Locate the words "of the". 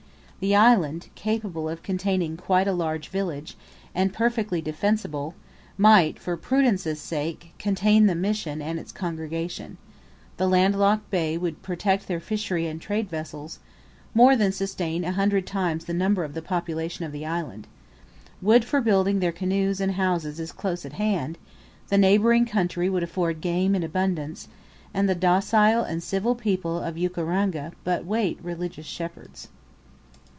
16.23-16.41, 17.05-17.23